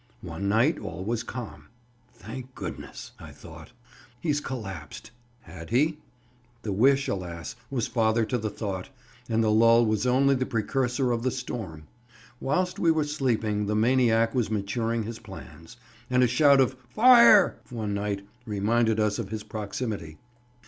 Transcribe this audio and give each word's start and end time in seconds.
One 0.23 0.49
night 0.49 0.79
all 0.79 1.03
was 1.03 1.21
calm. 1.21 1.67
"Thank 2.11 2.55
goodness!" 2.55 3.11
I 3.19 3.29
thought, 3.29 3.71
"he's 4.19 4.41
collapsed." 4.41 5.11
Had 5.41 5.69
he? 5.69 5.99
The 6.63 6.71
wish, 6.71 7.07
alas! 7.07 7.55
was 7.69 7.85
father 7.85 8.25
to 8.25 8.39
the 8.39 8.49
thought, 8.49 8.89
and 9.29 9.43
the 9.43 9.51
lull 9.51 9.85
was 9.85 10.07
only 10.07 10.33
the 10.33 10.47
precursor 10.47 11.11
of 11.11 11.21
the 11.21 11.29
storm. 11.29 11.83
Whilst 12.39 12.79
we 12.79 12.89
were 12.89 13.03
sleeping 13.03 13.67
the 13.67 13.75
maniac 13.75 14.33
was 14.33 14.49
maturing 14.49 15.03
his 15.03 15.19
plans, 15.19 15.77
and 16.09 16.23
a 16.23 16.27
shout 16.27 16.59
of 16.59 16.75
"Fire!" 16.89 17.57
one 17.69 17.93
night 17.93 18.27
reminded 18.47 18.99
us 18.99 19.19
of 19.19 19.29
his 19.29 19.43
proximity. 19.43 20.17